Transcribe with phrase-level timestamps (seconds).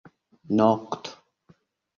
[0.55, 1.11] nokto